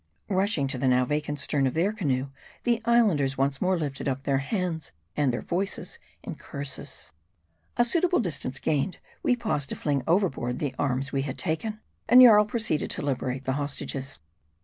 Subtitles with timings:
[0.31, 2.31] Rushing to the now vacant stern of their canoe,
[2.63, 7.11] the Islanders once more lifted up their hands and their voices in curses.
[7.77, 12.19] A suitable distance gained, we paused to fling overboard the arms we had taken; and
[12.19, 14.17] Jarl proceeded to liberate the hostages.